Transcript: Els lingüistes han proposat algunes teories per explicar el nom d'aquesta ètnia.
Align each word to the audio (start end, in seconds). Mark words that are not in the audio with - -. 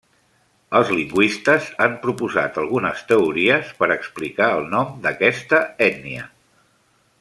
Els 0.77 0.87
lingüistes 0.99 1.67
han 1.85 1.93
proposat 2.07 2.57
algunes 2.63 3.05
teories 3.13 3.71
per 3.83 3.93
explicar 3.99 4.51
el 4.61 4.69
nom 4.75 4.93
d'aquesta 5.05 5.65
ètnia. 5.93 6.31